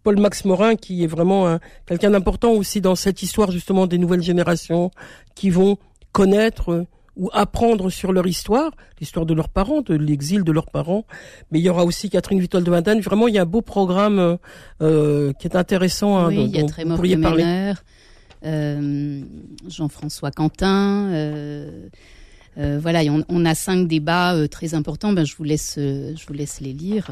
[0.04, 4.24] Paul Max Morin qui est vraiment quelqu'un d'important aussi dans cette histoire justement des nouvelles
[4.24, 4.92] générations
[5.36, 5.78] qui vont
[6.12, 6.86] connaître
[7.22, 11.06] ou apprendre sur leur histoire, l'histoire de leurs parents, de l'exil de leurs parents.
[11.52, 13.00] Mais il y aura aussi Catherine Vitol de Madame.
[13.00, 14.38] Vraiment, il y a un beau programme euh,
[14.82, 16.18] euh qui est intéressant.
[16.18, 17.74] Hein, oui, il y a Trémor parler.
[18.44, 19.22] Euh,
[19.68, 21.12] Jean-François Quentin.
[21.12, 21.88] Euh,
[22.58, 25.14] euh voilà, on, on, a cinq débats euh, très importants.
[25.14, 27.12] Ben, je vous laisse, je vous laisse les lire,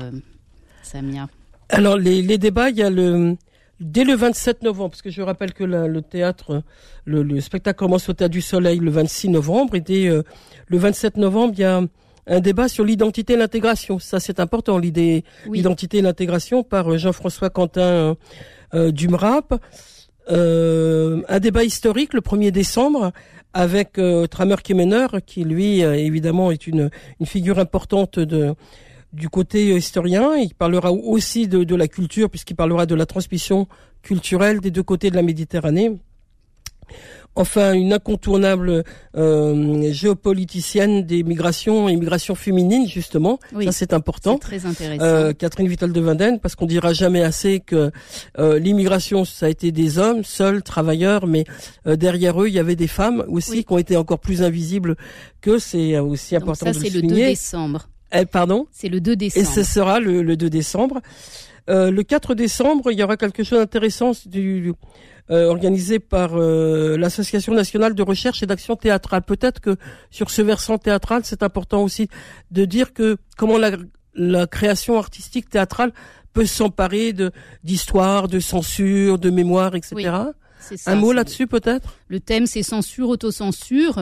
[0.82, 1.30] Samia.
[1.70, 3.38] Alors les, les débats, il y a le
[3.80, 6.64] dès le 27 novembre, parce que je rappelle que le théâtre,
[7.06, 10.24] le, spectacle commence au Théâtre du Soleil le 26 novembre, et dès euh,
[10.68, 11.82] le 27 novembre, il y a
[12.30, 14.00] un débat sur l'identité et l'intégration.
[14.00, 18.16] Ça, c'est important, l'idée, l'identité et l'intégration par euh, Jean-François Quentin
[18.74, 19.60] euh, Dumrap.
[20.30, 23.12] Euh, un débat historique le 1er décembre
[23.52, 28.54] avec Tramer Kemener, qui lui, évidemment, est une, une figure importante de
[29.14, 30.36] du côté historien.
[30.36, 33.68] Il parlera aussi de, la culture, puisqu'il parlera de la transmission
[34.02, 36.00] culturelle des deux côtés de la Méditerranée.
[37.36, 38.84] Enfin, une incontournable
[39.16, 43.40] euh, géopoliticienne des migrations et migrations féminines, justement.
[43.64, 44.38] ça, c'est important.
[44.40, 45.06] très intéressant.
[45.06, 47.92] Euh, Catherine Vittel de Vinden, parce qu'on dira jamais assez que
[48.40, 51.46] euh, l'immigration, ça a été des hommes, seuls, travailleurs, mais
[51.88, 54.98] euh, derrière eux, il y avait des femmes aussi qui ont été encore plus invisibles
[55.40, 57.16] que c'est aussi important Donc ça, de le souligner.
[57.16, 57.88] c'est le 2 décembre.
[58.14, 58.68] Eh, pardon?
[58.72, 59.46] C'est le 2 décembre.
[59.46, 61.02] Et ce sera le, le 2 décembre.
[61.70, 64.74] Euh, le 4 décembre, il y aura quelque chose d'intéressant du,
[65.30, 69.22] euh, organisé par euh, l'Association nationale de recherche et d'action théâtrale.
[69.22, 69.76] Peut-être que
[70.10, 72.10] sur ce versant théâtral, c'est important aussi
[72.50, 73.72] de dire que comment la,
[74.16, 75.94] la création artistique théâtrale
[76.34, 77.32] peut s'emparer de
[77.64, 79.96] d'histoire, de censure, de mémoire, etc.
[79.96, 81.96] Oui, ça, Un mot là-dessus peut-être?
[82.08, 84.00] Le thème c'est censure, autocensure.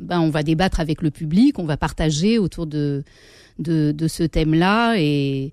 [0.00, 3.04] Ben, on va débattre avec le public, on va partager autour de,
[3.58, 5.52] de, ce thème-là et,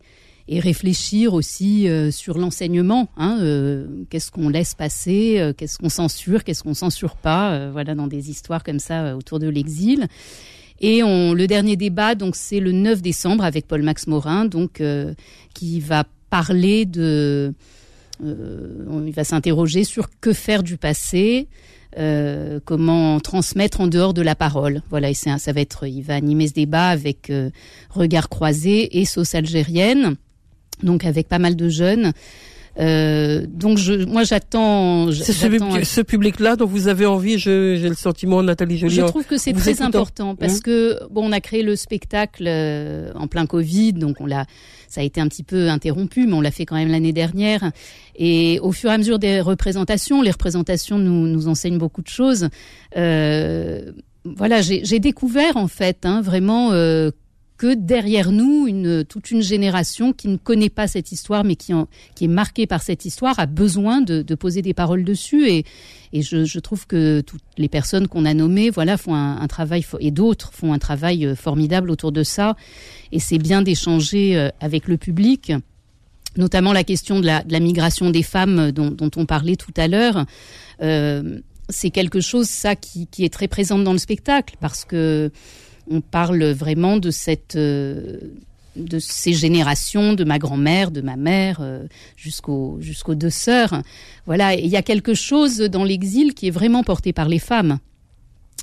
[0.50, 3.10] réfléchir aussi euh, sur l'enseignement.
[3.16, 7.70] Hein, euh, qu'est-ce qu'on laisse passer, euh, qu'est-ce qu'on censure, qu'est-ce qu'on censure pas.
[7.70, 10.08] voilà, dans des histoires comme ça autour de l'exil.
[10.82, 14.82] Et le dernier débat, donc c'est le 9 décembre avec Paul Max Morin, donc
[15.54, 17.54] qui va parler de,
[18.20, 21.48] il va s'interroger sur que faire du passé.
[21.98, 24.82] Euh, comment transmettre en dehors de la parole.
[24.90, 27.50] Voilà, et ça, va être, il va animer ce débat avec euh,
[27.90, 30.16] Regard croisé et Sauce algérienne,
[30.84, 32.14] donc avec pas mal de jeunes.
[32.80, 35.12] Euh, donc je, moi j'attends.
[35.12, 37.38] C'est ce, public-là dont vous avez envie.
[37.38, 38.96] J'ai le sentiment, Nathalie Joly.
[38.96, 42.48] Je trouve que c'est très important parce hein que bon, on a créé le spectacle
[43.16, 44.46] en plein Covid, donc on l'a
[44.92, 47.72] ça a été un petit peu interrompu, mais on l'a fait quand même l'année dernière.
[48.18, 52.10] Et au fur et à mesure des représentations, les représentations nous, nous enseignent beaucoup de
[52.10, 52.50] choses.
[52.98, 53.94] Euh,
[54.26, 57.10] voilà, j'ai découvert en fait hein, vraiment euh,
[57.62, 58.67] que derrière nous,
[59.04, 63.06] toute une génération qui ne connaît pas cette histoire, mais qui, est marquée par cette
[63.06, 65.47] histoire, a besoin de, poser des paroles dessus.
[65.47, 65.63] Et,
[66.12, 70.52] je, trouve que toutes les personnes qu'on a nommées, voilà, font un, travail et d'autres
[70.52, 72.56] font un travail euh, formidable autour de ça.
[73.12, 75.54] Et c'est bien d'échanger euh, avec le public
[76.38, 80.26] notamment la question de la, migration des femmes dont, dont, on parlait tout à l'heure.
[80.82, 85.30] Euh, c'est quelque chose ça qui, qui, est très présent dans le spectacle parce que
[85.92, 88.20] on parle vraiment de cette euh,
[88.76, 93.82] de ces générations, de ma grand-mère, de ma mère, euh, jusqu'aux deux sœurs.
[94.26, 97.80] Voilà, il y a quelque chose dans l'exil qui est vraiment porté par les femmes.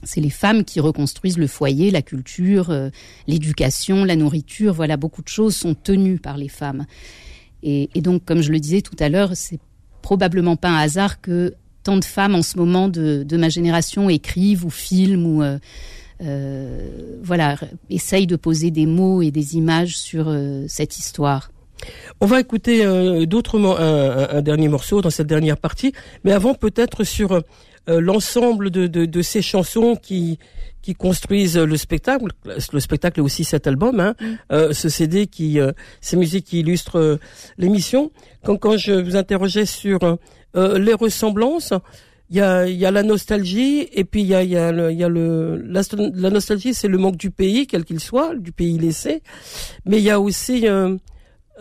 [0.05, 2.89] C'est les femmes qui reconstruisent le foyer, la culture, euh,
[3.27, 4.73] l'éducation, la nourriture.
[4.73, 6.87] Voilà, beaucoup de choses sont tenues par les femmes.
[7.63, 9.59] Et, donc, comme je le disais tout à l'heure, c'est
[10.01, 14.09] probablement pas un hasard que tant de femmes en ce moment de, de ma génération
[14.09, 15.43] écrivent ou filment ou
[17.23, 17.57] voilà,
[17.91, 21.51] essaye de poser des mots et des images sur euh, cette histoire.
[22.21, 25.93] On va écouter euh, d'autres un, un- un dernier morceau dans cette dernière partie,
[26.25, 27.41] mais avant peut-être sur euh,
[28.01, 30.39] l'ensemble de, de, de ces chansons qui
[30.81, 32.27] qui construisent le spectacle.
[32.73, 34.25] Le spectacle est aussi cet album, hein, Mm.
[34.53, 37.17] euh, ce CD qui, euh, ces musiques qui illustrent euh,
[37.59, 38.11] l'émission.
[38.45, 39.99] Quand quand je vous interrogeais sur
[40.57, 41.73] euh, les ressemblances.
[42.31, 44.93] Il y a, y a la nostalgie et puis il y a, y a, le,
[44.93, 48.77] y a le la, nostalgie, c'est le manque du pays, quel qu'il soit, du pays
[48.79, 49.23] laissé.
[49.87, 50.97] Mais il y a aussi euh,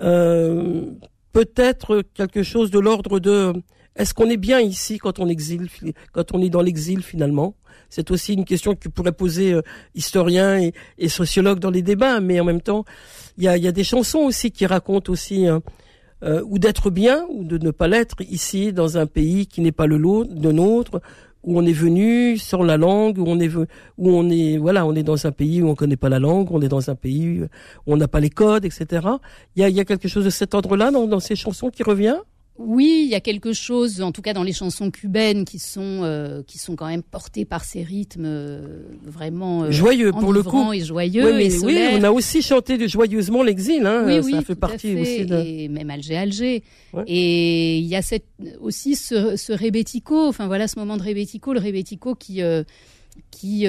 [0.01, 0.85] euh,
[1.31, 3.53] peut-être quelque chose de l'ordre de
[3.95, 5.69] est-ce qu'on est bien ici quand on exile,
[6.11, 7.55] quand on est dans l'exil finalement?
[7.89, 9.61] C'est aussi une question que pourraient poser euh,
[9.95, 12.83] historiens et, et sociologues dans les débats, mais en même temps,
[13.37, 15.59] il y a, y a des chansons aussi qui racontent aussi euh,
[16.23, 19.71] euh, ou d'être bien ou de ne pas l'être ici dans un pays qui n'est
[19.71, 21.01] pas le lot de nôtre
[21.43, 23.65] où on est venu sans la langue où on est où
[23.97, 26.61] on est voilà on est dans un pays où on connaît pas la langue on
[26.61, 29.07] est dans un pays où on n'a pas les codes etc
[29.55, 31.83] il y a, y a quelque chose de cet ordre-là dans, dans ces chansons qui
[31.83, 32.17] revient?
[32.59, 36.01] Oui, il y a quelque chose, en tout cas dans les chansons cubaines, qui sont
[36.03, 40.41] euh, qui sont quand même portées par ces rythmes euh, vraiment euh, joyeux pour le
[40.43, 44.03] coup et joyeux oui, mais et oui on a aussi chanté de joyeusement l'exil hein
[44.07, 45.01] oui, ça oui, fait partie fait.
[45.01, 46.63] aussi de Et même Alger, Alger.
[46.93, 47.03] Ouais.
[47.07, 48.25] Et il y a cette,
[48.59, 52.41] aussi ce, ce rebético, enfin voilà ce moment de rebético, le rebético qui,
[53.29, 53.65] qui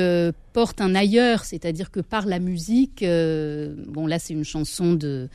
[0.55, 5.29] porte un ailleurs, c'est-à-dire que par la musique, bon là c'est une chanson de.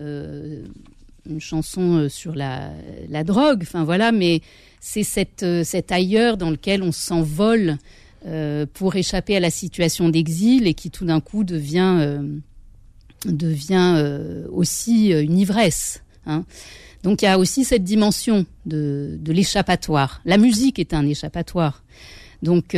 [0.00, 0.64] euh,
[1.28, 2.70] une chanson euh, sur la,
[3.08, 4.40] la drogue, enfin voilà, mais
[4.80, 7.78] c'est euh, cet ailleurs dans lequel on s'envole
[8.26, 12.20] euh, pour échapper à la situation d'exil et qui tout d'un coup devient,
[13.24, 16.02] devient aussi une ivresse.
[16.26, 16.44] hein.
[17.02, 20.20] Donc il y a aussi cette dimension de, de l'échappatoire.
[20.24, 21.84] La musique est un échappatoire.
[22.42, 22.76] Donc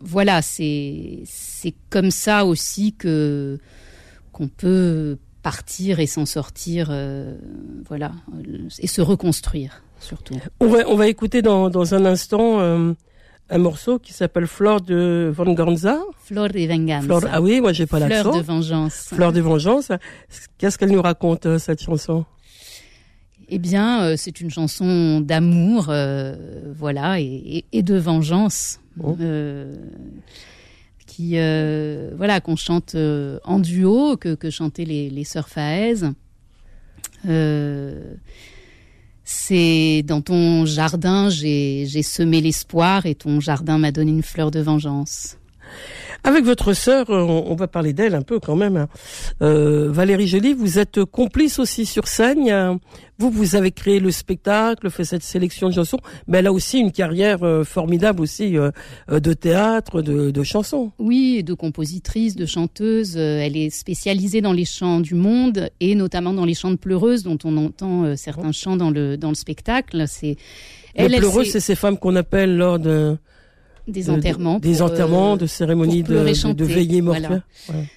[0.00, 1.24] voilà, c'est
[1.90, 3.58] comme ça aussi que
[4.32, 5.18] qu'on peut
[5.50, 7.36] partir et s'en sortir, euh,
[7.90, 8.10] voilà,
[8.84, 9.72] et se reconstruire
[10.10, 10.36] surtout.
[10.60, 12.92] on va on va écouter dans dans un instant euh,
[13.56, 15.00] un morceau qui s'appelle Flore de
[15.40, 15.96] Venganza
[16.28, 17.06] Fleur de venganza.
[17.06, 18.96] Flore ah oui moi j'ai pas Fleur l'accent de vengeance.
[19.16, 19.88] Fleur de vengeance.
[20.58, 22.24] Qu'est-ce qu'elle nous raconte euh, cette chanson?
[23.50, 26.36] Eh bien, euh, c'est une chanson d'amour, euh,
[26.82, 27.24] voilà, et,
[27.56, 29.16] et- et de vengeance, Bon.
[31.34, 36.10] Euh, voilà, qu'on chante euh, en duo, que, chantaient les, sœurs Faez.
[37.26, 38.14] Euh,
[39.24, 44.60] c'est dans ton jardin, j'ai semé l'espoir, et ton jardin m'a donné une fleur de
[44.60, 45.36] vengeance.
[46.24, 48.76] Avec votre sœur, on, on va parler d'elle un peu quand même.
[48.76, 48.88] hein.
[49.42, 52.78] Euh, Valérie Joly, vous êtes complice aussi sur scène.
[53.20, 56.78] Vous, vous avez créé le spectacle, fait cette sélection de chansons, mais elle a aussi
[56.78, 58.70] une carrière euh, formidable aussi euh,
[59.10, 60.92] euh, de théâtre, de, de chansons.
[61.00, 63.16] Oui, de compositrice, de chanteuse.
[63.16, 67.24] Elle est spécialisée dans les chants du monde et notamment dans les chants de pleureuses
[67.24, 70.04] dont on entend certains chants dans le dans le spectacle.
[70.06, 70.36] C'est
[70.96, 73.16] Les elle, pleureuses, c'est ces femmes qu'on appelle lors de,
[73.88, 77.42] des de- enterrements, des pour, euh, enterrements, de cérémonies de, de, veillées voilà.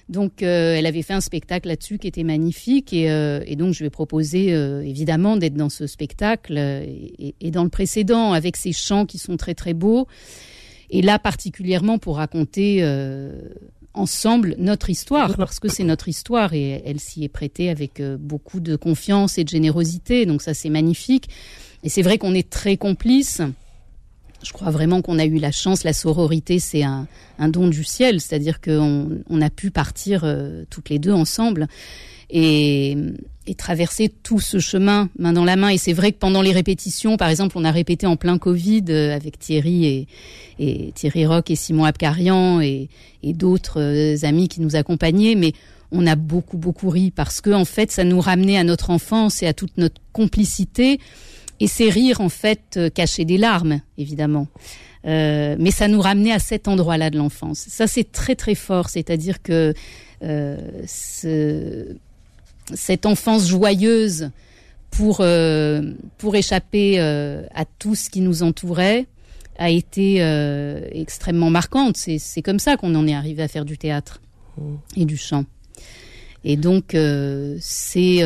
[0.08, 3.74] Donc, euh, elle avait fait un spectacle là-dessus qui était magnifique et, euh, et donc
[3.74, 7.68] je lui ai proposé euh, évidemment d'être dans ce spectacle euh, et, et dans le
[7.70, 10.06] précédent avec ces chants qui sont très très beaux.
[10.90, 13.32] Et là particulièrement pour raconter euh,
[13.94, 18.16] ensemble notre histoire parce que c'est notre histoire et elle s'y est prêtée avec euh,
[18.18, 20.26] beaucoup de confiance et de générosité.
[20.26, 21.28] Donc ça c'est magnifique.
[21.84, 23.42] Et c'est vrai qu'on est très complices.
[24.42, 27.06] Je crois vraiment qu'on a eu la chance, la sororité, c'est un,
[27.48, 31.68] don du ciel, c'est-à-dire qu'on on a pu partir euh, toutes les deux ensemble
[32.30, 32.96] et,
[33.58, 35.68] traverser tout ce chemin main dans la main.
[35.68, 38.84] Et c'est vrai que pendant les répétitions, par exemple, on a répété en plein Covid
[38.88, 40.06] euh, avec Thierry
[40.58, 42.88] et, Thierry Rock et Simon Abkarian et,
[43.22, 45.52] et d'autres euh, amis qui nous accompagnaient, mais
[45.92, 49.42] on a beaucoup beaucoup ri parce que en fait, ça nous ramenait à notre enfance
[49.42, 50.98] et à toute notre complicité.
[51.62, 54.48] Et ces rires, en fait, euh, cachaient des larmes, évidemment.
[55.04, 57.58] Euh, mais ça nous ramenait à cet endroit-là de l'enfance.
[57.68, 58.88] Ça, c'est très très fort.
[58.88, 59.74] C'est-à-dire que
[60.22, 60.56] euh,
[60.86, 61.94] ce-
[62.74, 64.30] cette enfance joyeuse
[64.90, 69.06] pour euh, pour échapper à tout ce qui nous entourait
[69.58, 70.18] a été
[70.92, 71.96] extrêmement marquante.
[71.96, 74.20] C'est comme ça qu'on en est arrivé à faire du théâtre
[74.96, 75.44] et du chant.
[76.44, 76.96] Et donc
[77.60, 78.18] c'est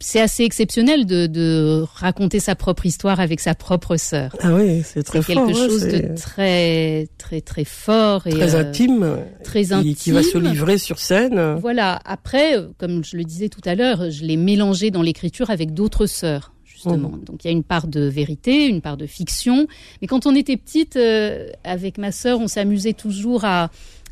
[0.00, 4.34] c'est assez exceptionnel de, de raconter sa propre histoire avec sa propre sœur.
[4.40, 5.46] Ah oui, c'est très fort.
[5.46, 9.94] quelque chose de très très très fort et très euh, intime, très intime.
[9.94, 11.56] qui va se livrer sur scène.
[11.60, 12.00] Voilà.
[12.04, 16.06] Après, comme je le disais tout à l'heure, je l'ai mélangé dans l'écriture avec d'autres
[16.06, 17.10] sœurs, justement.
[17.10, 17.24] Mhm.
[17.24, 19.66] Donc il y a une part de vérité, une part de fiction.
[20.00, 23.70] Mais quand on était petite, euh, avec ma sœur, on s'amusait toujours à,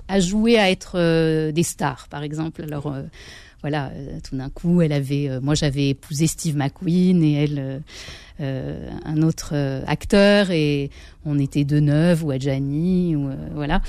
[0.09, 2.63] à jouer à être euh, des stars, par exemple.
[2.63, 2.87] Alors.
[2.89, 3.03] euh,
[3.65, 7.83] voilà, euh, tout d'un coup, elle avait, euh, moi j'avais épousé Steve McQueen et elle
[8.41, 9.55] euh, un autre
[9.87, 10.91] acteur et
[11.25, 13.81] on était de Neuve ou à Gianni ou euh, voilà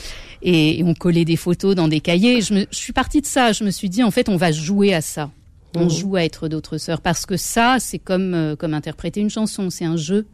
[0.42, 2.40] et, et on collait des photos dans des cahiers.
[2.42, 3.52] Je, me, je suis partie de ça.
[3.52, 5.30] Je me suis dit en fait on va jouer à ça.
[5.76, 5.90] On Mhm.
[5.90, 9.70] joue à être d'autres sœurs parce que ça c'est comme euh, comme interpréter une chanson.
[9.70, 10.26] C'est un jeu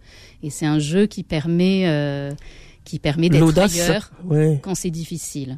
[0.43, 1.85] et c'est un jeu qui permet
[2.83, 4.59] qui permet d'être ailleurs Ouais.
[4.63, 5.57] quand c'est difficile.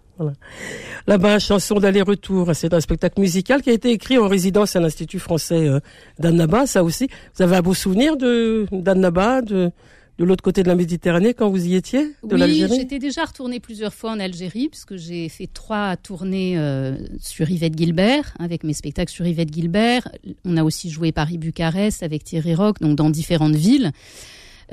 [1.07, 2.51] Là-bas, chanson d'aller-retour.
[2.53, 5.79] C'est un spectacle musical qui a été écrit en résidence à l'Institut français euh,
[6.19, 7.07] d'Annaba, ça aussi.
[7.35, 9.71] Vous avez un beau souvenir de d'Annaba, de,
[10.19, 13.59] de l'autre côté de la Méditerranée quand vous y étiez, de oui, j'étais déjà retournée
[13.59, 18.73] plusieurs fois en Algérie puisque j'ai fait trois tournées euh, sur Yvette Gilbert avec mes
[18.73, 20.07] spectacles sur Yvette Gilbert.
[20.45, 23.91] On a aussi joué Paris-Bucarest avec Thierry Rock, donc dans différentes villes.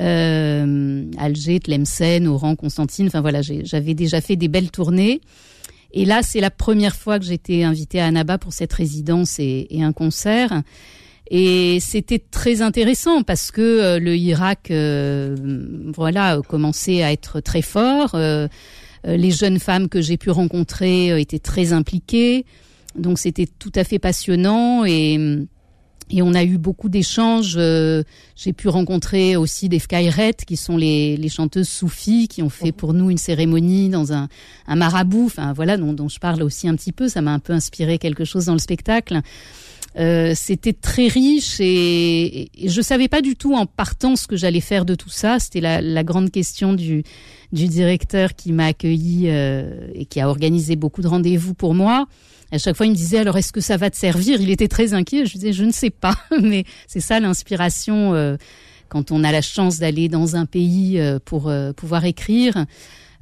[0.00, 3.06] Euh, Alger, Tlemcen, Oran, Constantine.
[3.06, 5.20] Enfin voilà, j'avais déjà fait des belles tournées.
[5.92, 9.66] Et là, c'est la première fois que j'étais invitée à Annaba pour cette résidence et,
[9.80, 10.62] un concert.
[11.30, 15.36] Et c'était très intéressant parce que euh, le Irak, euh,
[15.94, 18.10] voilà, commençait à être très fort.
[18.14, 18.48] Euh,
[19.04, 22.44] les jeunes femmes que j'ai pu rencontrer étaient très impliquées.
[22.96, 25.46] Donc c'était tout à fait passionnant et
[26.10, 27.54] et on a eu beaucoup d'échanges.
[27.56, 28.02] euh,
[28.36, 32.72] J'ai pu rencontrer aussi des Fkairet, qui sont les, les chanteuses soufis, qui ont fait
[32.72, 34.28] pour nous une cérémonie dans un,
[34.66, 35.26] un marabout.
[35.26, 37.08] Enfin voilà, dont, dont je parle aussi un petit peu.
[37.08, 39.20] Ça m'a un peu inspiré quelque chose dans le spectacle.
[39.98, 44.36] Euh, C'était très riche et, et je savais pas du tout en partant ce que
[44.36, 45.38] j'allais faire de tout ça.
[45.40, 47.02] C'était la, la grande question du,
[47.52, 52.06] du directeur qui m'a accueilli euh, et qui a organisé beaucoup de rendez-vous pour moi.
[52.52, 54.40] À chaque fois, il me disait alors est-ce que ça va te servir?
[54.40, 55.26] Il était très inquiet.
[55.26, 58.36] Je disais je ne sais pas, mais c'est ça l'inspiration euh,
[58.90, 62.66] quand on a la chance d'aller dans un pays euh, pour euh, pouvoir écrire,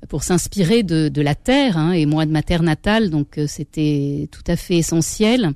[0.09, 3.11] pour s'inspirer de, de la terre hein, et moi de ma terre natale.
[3.11, 5.53] Donc euh, c'était tout à fait essentiel.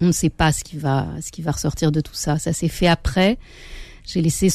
[0.00, 2.38] On ne sait pas ce qui va ce qui va ressortir de tout ça.
[2.38, 3.38] Ça s'est fait après.
[4.04, 4.50] J'ai laissé